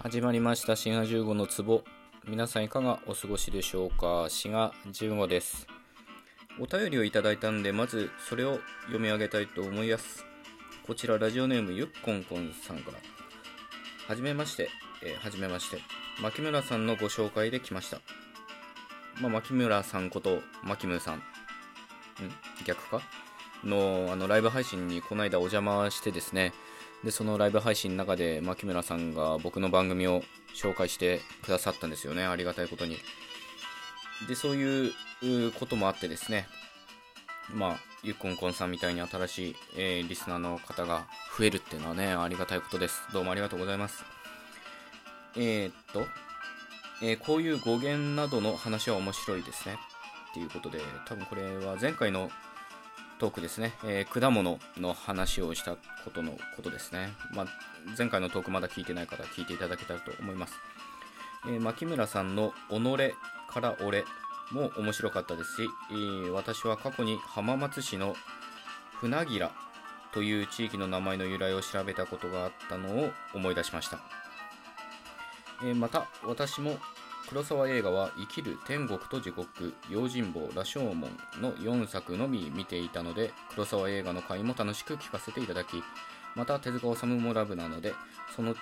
[0.00, 0.76] 始まりました。
[0.76, 1.82] 滋賀15の壺。
[2.28, 4.26] 皆さんいかがお過ごしでしょうか？
[4.30, 5.66] 滋賀15です。
[6.60, 10.24] お便りをいただいたんでまずそれを読み上げたいと思います。
[10.86, 12.98] こちらラジオネームゆっこんこんさんから。
[14.06, 14.70] はじめまして、
[15.02, 15.78] えー、はじめまして。
[16.22, 18.00] 牧村さんのご紹介で来ました。
[19.20, 21.16] まあ、牧村さんこと牧村さん。
[21.16, 21.20] ん？
[22.64, 23.02] 逆か？
[23.64, 26.52] のあのライブ配信にこの間お邪魔してですね。
[27.04, 30.22] でそのライブ配信の中で牧村さんが僕の番組を
[30.54, 32.24] 紹介してくださったんですよね。
[32.24, 32.98] ありがたいことに。
[34.26, 34.92] でそういう
[35.52, 36.48] こともあってですね。
[37.54, 43.00] まあゆっこんこんさんみたいに新しい、えー、リスナーの方が増えるっていうのはねありがたいことです。
[43.12, 44.04] どうもありがとうございます。
[45.36, 46.04] えー、っと、
[47.02, 49.78] えー、こういう語源などの話は面白いですね。
[50.30, 52.30] っていうことで多分これは前回の
[53.18, 55.78] トークですね、えー、果物の話をしたこ
[56.14, 57.12] とのことですね。
[57.34, 57.46] まあ、
[57.96, 60.54] 前回のトークまだ聞いてない方聞いていただけたらと思います。
[61.46, 63.14] えー、牧村さんの己
[63.48, 64.04] から俺
[64.52, 68.14] も面白かったですし、えー、私は過去に浜松市の
[69.00, 69.52] 船木ら
[70.12, 73.98] という地域の名前の由来を調べたことがあったのを思い出しました。
[75.64, 76.78] えまた、私も
[77.28, 81.10] 黒沢映画は生きる天国と地獄、用心棒、羅生門
[81.42, 85.82] の4作のみ見ていたので、黒沢映画の回も楽しく聞かせていただき、
[86.34, 87.92] また手塚治虫もラブなので、
[88.34, 88.54] その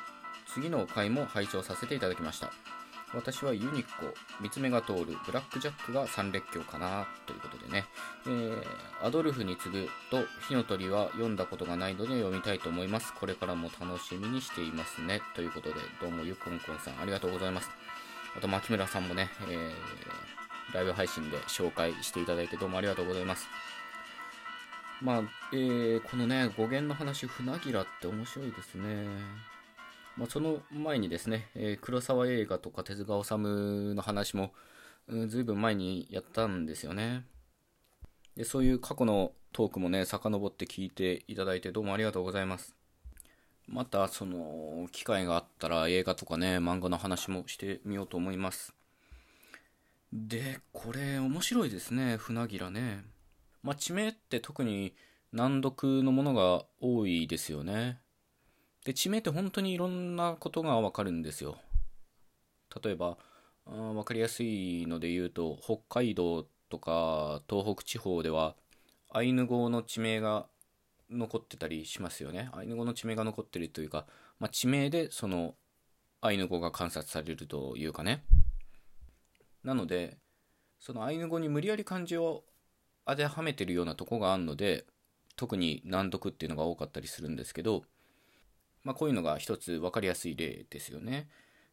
[0.53, 2.51] 次の回も拝聴させていただきました。
[3.15, 3.89] 私はユニコ、
[4.41, 7.87] 三つ目が通る、ブラックジャックが三列強かな、ということでね。
[8.27, 8.65] えー、
[9.01, 13.15] アドルフに次ぐと、火の鳥は読んだことがないので読みたいと思います。
[13.15, 15.23] これからも楽しみにしていますね。
[15.37, 17.71] ということで、どうもゆっこんこんさん、ありがとうございます。
[18.35, 23.47] あと、牧村さんもね、えー、ライブ配信で紹介していただいてどうもありがとうございます。
[25.03, 29.07] まあ、えー、このね、語源の話、船木らって面白いですね。
[30.17, 34.53] まあ、その前にですね、えー、黒沢映画とか手塚治虫の話も、
[35.09, 37.25] うん、ずいぶん前にやったんですよね。
[38.37, 42.75] で、そういう過去のトークもね、遡って聞いていただいてどうもありがとうございます。
[43.69, 48.75] またその機会があったら映画とかね漫画の話もしてみようと思います。
[50.13, 53.05] でこれ面白いですね船木らね。
[53.63, 54.95] まあ地名って特に
[55.33, 57.99] 難読のものが多いですよね。
[58.85, 61.57] で地名って本当にいろんなことがわかるんですよ。
[62.83, 63.19] 例えば
[63.65, 68.55] 分かりやすいので言うと北海道とか東北地方では
[69.11, 70.47] アイヌ語の地名が
[71.11, 72.51] 残ってたりしますよね。
[72.53, 74.07] アイヌ語の地名が残ってるというか、
[74.39, 75.55] まあ、地名でその
[76.21, 78.25] アイヌ語が観察されるというかね。
[79.63, 80.19] なので
[80.79, 82.45] そのアイヌ語に無理やり漢字を
[83.05, 84.85] 当てはめてるようなとこがあるので
[85.37, 87.85] 特に難読っていうのが多かったりするんですけど、
[88.85, 91.29] まあ、こういうのが一つ分かりやすい例ですよね。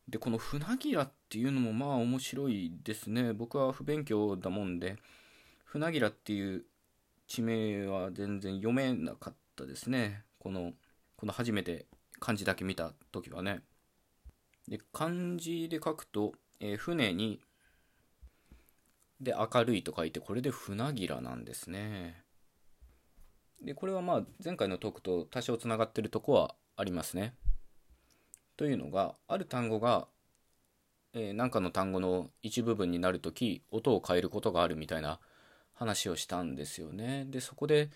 [0.08, 3.34] でこの船木らっていうのもまあ面白いですね。
[3.34, 4.98] 僕は不勉強だもんで。
[5.64, 6.66] 船木らっていう
[7.34, 10.22] 地名は全然読めなかったですね。
[10.38, 10.74] この
[11.16, 11.88] この初めて
[12.20, 13.64] 漢字だけ見た時はね。
[14.68, 17.42] で漢字で書くと、えー、船に
[19.20, 22.22] で明るいと書いてこれで船ぎらなんですね。
[23.64, 27.34] でこれはまあ前回のトークと多少つながってるとこはありますね。
[28.58, 30.08] というのがある単語が
[31.16, 35.20] えー、かの単語の一部分になるとき音を変えることがあるみたいな
[35.74, 37.26] 話をしたんですよね。
[37.28, 37.90] で、そこで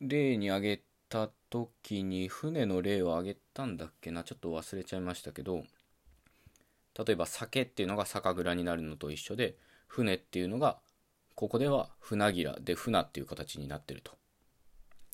[0.00, 5.64] 例に挙げた時に船の例を挙げたんだっけな、ちょっと忘れちゃいましたけど、
[6.98, 9.56] 例えば酒っていうのが酒蔵になるのと一緒で、
[9.86, 10.78] 船っていうのが、
[11.34, 14.12] ここでは船ぎらで船っていう形になってると。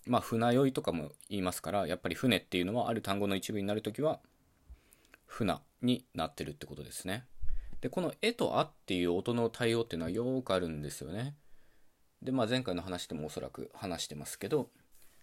[0.06, 4.20] まあ船酔いとかも言いますから、やっぱり船っていうのはある単語の一部になるときは、
[5.26, 7.24] 船になってるってことですね。
[7.80, 11.34] で、このえとあっていう音の対応っていうのはよくあるんですよね。
[12.22, 14.70] で、まあ、前回の話でもおそらく話してますけど、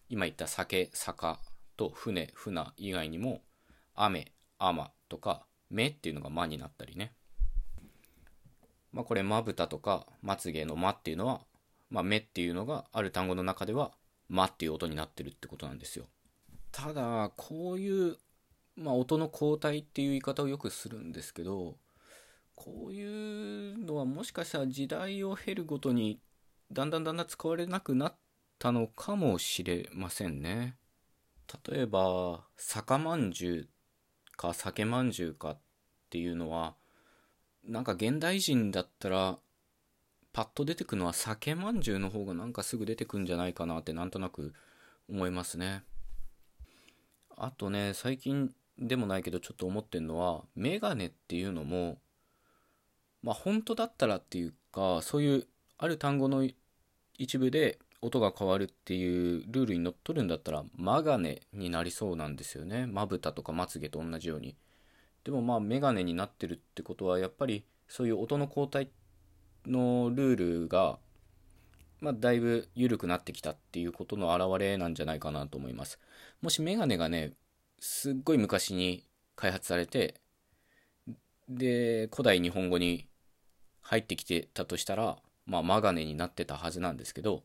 [0.09, 1.39] 今言った酒、坂
[1.77, 3.41] と船、船以外にも、
[3.93, 7.13] 雨、雨とか、目っていうのが間になったりね。
[8.91, 11.41] まあ、これ、まぶたとか、まつげのまっていうのは、
[11.89, 13.91] まあ、目っていうのがある単語の中では、
[14.29, 16.05] まっていう音になってるってことなんですよ。
[16.71, 18.17] ただ、こういう、
[18.75, 21.77] まあ、音の交代っていう言い方をよくするんですけど、
[22.55, 26.21] こういうのはもしかしたら時代を経るごとに
[26.75, 28.15] だんだんだんだん使われなくなっ
[28.59, 30.75] たのかもしれませんね。
[31.69, 33.69] 例えば、酒まんじゅ
[34.33, 35.57] うか酒まんじゅうかっ
[36.09, 36.75] ていうのは、
[37.63, 39.39] なんか現代人だったら、
[40.33, 44.53] パッと出てくのは酒まんじゅうの方がなんかすぐ出てくんじゃないかなってなんとなく
[45.09, 45.83] 思いますね。
[47.37, 51.97] あとね、最近でもないけどちょっと思ってるのはメガネっていうのも
[53.23, 55.47] まあ本当だったらっていうかそういう
[55.77, 56.45] ある単語の
[57.17, 64.55] 一部で音が変わるっていうルールにのっとるんだったらマガネになりそうなんですよねまぶたとかまつげと同じように
[65.23, 68.89] でもまあメガネになってるってことはやっぱりそういう音の交代
[69.65, 70.99] のルールが
[72.01, 75.99] まあ、だいぶ緩くなってきたっていうことの表れなんじゃないかなと思います。
[76.41, 77.33] もしメガネがね、
[77.79, 80.15] すっごい昔に開発されて、
[81.49, 83.07] で、古代日本語に
[83.81, 87.43] 入ってきてたとしたら、まあ、マガネになってたはずなんですけど、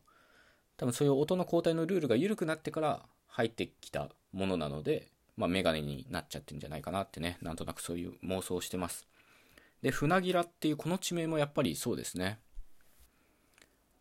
[0.77, 9.07] 多分そういう音の交代のルールが緩くなってから入ってきたものなので、まあ、メガネになっちゃってんじゃないかなってね、なんとなくそういう妄想をしてます。
[9.81, 12.39] で、船ギラっていうこの地名もやっぱりそうですね。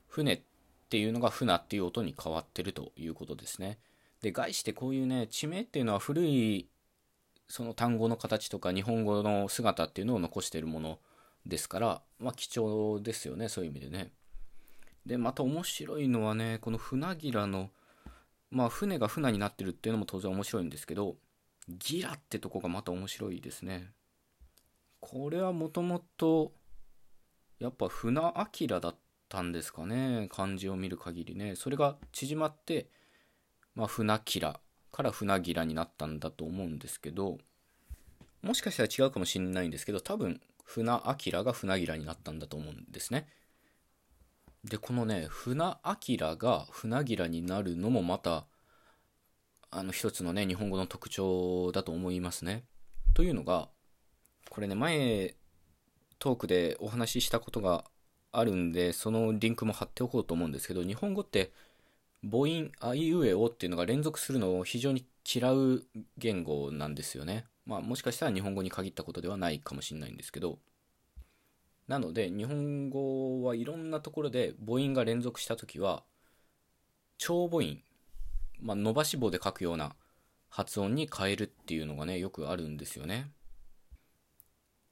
[0.09, 0.41] 船っ
[0.89, 3.79] ていうのが船っていう音に変わってるということですね。
[4.23, 6.69] で、概してこういうね、地名っていうのは古い
[7.49, 10.99] その単語の形とか日本語の姿っていうのを残しているもの
[11.47, 14.13] ですから、まあ貴重ですよね、そういう意味でね。
[15.07, 17.71] で、また面白いのはね、この船ギラの、
[18.51, 21.17] まあ船が船になってるっていうのも当然面白いんですけど、
[21.69, 23.91] ギラってとこがまた面白いですね。
[25.01, 26.53] これはもともと、
[27.59, 28.97] やっぱ船明だっ
[29.29, 31.57] たんですかね、漢字を見る限りね。
[31.57, 32.89] それが縮まって、
[33.75, 34.61] まあ、船キラ
[34.93, 37.39] から船ギラになったんだと思うんですけど、
[38.43, 43.29] もしかしたら違うかもしれないんですけど、多分、船明が船ギラになったんだと思うんですね。
[44.65, 48.47] で、このね、船明が船ギラになるのもまた、
[49.71, 52.65] あの、一つのね、日本語の特徴だと思いますね。
[53.15, 53.69] というのが、
[54.51, 55.35] これね、前、
[56.19, 57.85] トークでお話ししたことが
[58.33, 61.53] あるんで、そのリンクも貼っておこうと思うんですけど、日本語って
[62.23, 65.85] 母音、あいうえおっていうのが連続するのを非常に嫌う
[66.19, 67.47] 言語なんですよね。
[67.71, 70.59] まあもしかしたら日本語に限ったことではないかもしれないんですけど、
[71.87, 76.03] なので日本語はいろんなところで母音が連続した時は、
[77.17, 77.79] 長母音、
[78.61, 79.95] まあ、伸ばし棒で書くような
[80.49, 83.31] 発音に変えるっていうのがね、よくあるんですよね。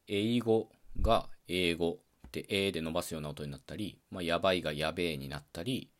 [0.06, 0.69] 英語
[1.00, 1.98] が英語
[2.28, 5.90] ってえで伸ばすような音になったり、まあ、やばいがやべえになったり、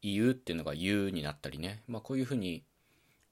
[0.00, 2.64] 言うっていうのが言うになったりね、まあ、こういうふうに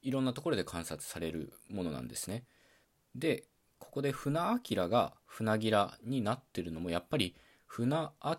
[0.03, 2.45] いろんなところで観察されるものなんですね。
[3.15, 3.45] で、
[3.79, 7.35] ここで船明が船ギラになってるのもやっぱり
[7.67, 8.37] 船明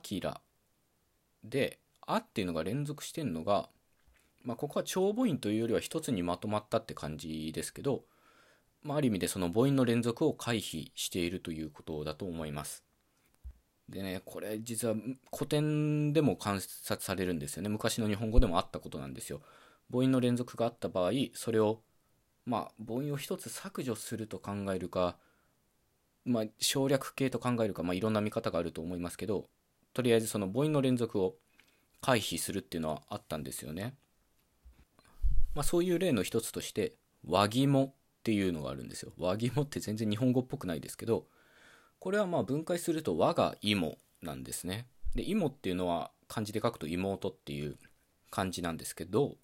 [1.44, 3.70] で、あっていうのが連続してるのが、
[4.44, 8.04] まあ、ここは長母音というよりは一つにまとまったって感じですけど、
[8.82, 12.84] まあ、ある意味でその母音の連続を回避しているということだと思います。
[13.90, 14.96] でね、これ実は
[15.34, 17.70] 古典でも観察されるんですよね。
[17.70, 19.42] 昔の日本語でもあったことなんですよ。
[19.92, 21.82] 母音の連続があった場合、それを、
[22.46, 25.18] まあ、母音を一つ削除すると考えるか、
[26.26, 29.50] まあ、省略形と考えるか、まあ、いろんな見方があると思いますけど、
[29.94, 31.36] とりあえずその母音の連続を
[32.02, 33.94] 回避するっていうのはあったんですよね。
[35.56, 36.94] まあ、そういう例の一つとして、
[37.26, 37.94] 和肝っ
[38.24, 39.14] ていうのがあるんですよ。
[39.18, 41.28] 和肝って全然日本語っぽくないですけど、
[42.00, 44.88] これはまあ分解すると我が芋なんですね。
[45.16, 47.78] で、芋っていうのは漢字で書くと妹っていう
[48.30, 49.38] 漢字なんですけど、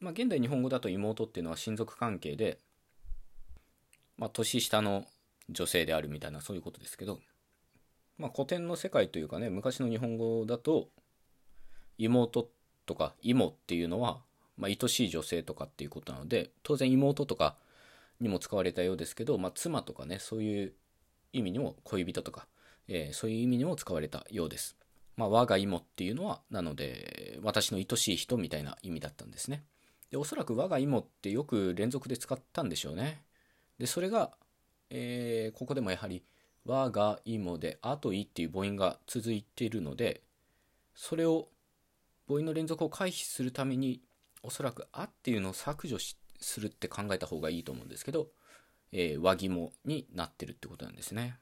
[0.00, 2.58] まあ現代日本語だと妹っていうのは親族関係で、
[4.16, 5.04] まあ年下の
[5.48, 7.18] 女性であるみたいなそういうことですけど、
[8.18, 10.88] まあ古典の世界というかね、昔の日本語だと
[11.98, 12.48] 妹
[12.86, 14.22] とか妹っていうのは、
[14.56, 17.56] まあ、愛しい女性とかっていうことなので、当然妹とか
[18.20, 20.72] にも使われたようですけど、まあ、妻とかね、そういう
[21.32, 22.46] 意味にも恋人とか、
[22.88, 24.76] えー、そういう意味にも使われたようです。
[25.16, 29.64] まあ、我が芋っていうのは、なので、私の愛しい人みたいな意味だったんですね。
[30.10, 33.22] で、おそらく我が芋ってよく連続で使ったんでしょうね。
[33.78, 34.32] で、それが、
[34.90, 36.22] えー、ここでもやはり、
[36.64, 40.22] 我が芋で、あといっていう母音が続いているので、
[40.94, 41.48] それを、
[42.28, 44.00] 母音の連続を回避するために、
[44.42, 45.98] おそらくあっていうのを削除
[46.40, 48.28] するって考えた方がいいと思うんですけど、
[48.92, 51.36] えー、和肝になってるってことなんですね。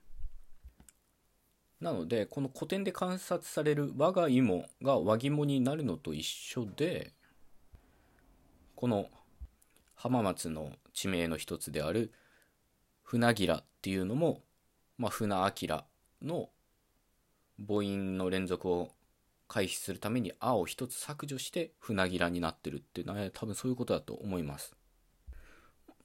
[1.81, 7.13] なので、この古典で観察される我が芋が和肝になるのと一緒で、
[8.79, 9.09] この
[9.97, 12.13] 浜松の地名の一つである
[13.03, 14.41] 船ギラっていうのも、
[14.99, 15.85] まあ、船明
[16.23, 16.51] の
[17.59, 18.93] 母音の連続を
[19.49, 24.77] 回避するために「あ」を一つ削除して船ギラになってるっていうのは多分そういうことだと思います。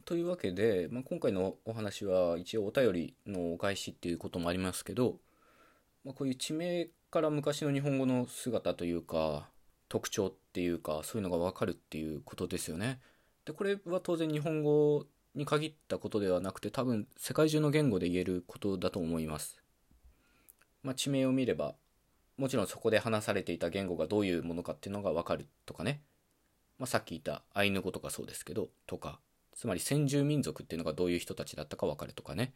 [0.04, 5.20] というわけで、まあ、今回のお話は一応お便りのお返しっていうこともありますけど、
[6.04, 9.48] まあ、こういう地名から昔の日本語の姿というか
[9.90, 13.00] 特徴っていうかそういうのがわかるっていうことですよね。
[13.46, 19.58] でこれは当然日本語に限ったことではなくて多分世界中の言語で言えることだと思います。
[20.84, 21.74] まあ地名を見れば
[22.38, 26.04] もちろんそこで話されていた言語がどういうものかっていうのがわかるとかね、
[26.78, 29.20] まあ、さっき言ったアイヌ語とかそうですけどとか。
[29.56, 32.54] つまり先住民族っていうのがどういう人たちだったかわかるとかね。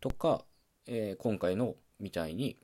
[0.00, 0.42] とか、
[0.86, 2.56] えー今回のみたいに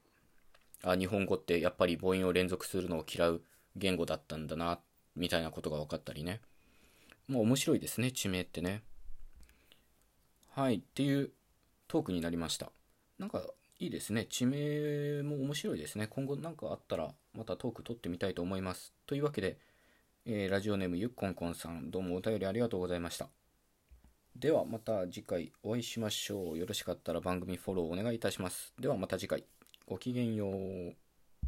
[0.82, 3.42] あ日本語ってやっぱり母音を連続するのを嫌う
[3.78, 4.78] 言語だったんだな
[5.16, 6.40] みたいなことが分かったりね。
[7.28, 8.82] もう面白いですね地名ってね。
[10.50, 11.30] はいっていう
[11.86, 12.70] トークになりました。
[13.18, 13.42] なんか
[13.78, 16.06] いいですね地名も面白いですね。
[16.08, 18.92] 今後何かあったらまたトーク取ってみたいと思います。
[19.06, 19.58] というわけで、
[20.26, 23.28] えーラジオネームゆっこんこんさんどうもお便りありがとうございました。
[24.36, 26.58] ではまた次回お会いしましょう。
[26.58, 28.72] よろしかったら番組フォローお願いいたします。
[28.78, 29.44] ではまた次回。
[29.86, 31.07] ごきげんよう。